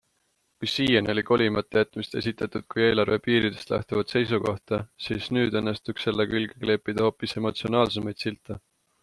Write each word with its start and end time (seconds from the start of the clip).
Kui 0.61 0.67
siiani 0.75 1.09
oli 1.13 1.23
kolimata 1.25 1.83
jätmist 1.83 2.15
esitatud 2.21 2.65
kui 2.75 2.85
eelarve 2.85 3.19
piiridest 3.27 3.75
lähtuvat 3.75 4.15
seisukohta, 4.15 4.81
siis 5.09 5.29
nüüd 5.39 5.59
õnnestuks 5.61 6.09
sellele 6.09 6.27
külge 6.35 6.59
kleepida 6.65 7.07
hoopis 7.09 7.39
emotsionaalsemaid 7.45 8.27
silte. 8.27 8.61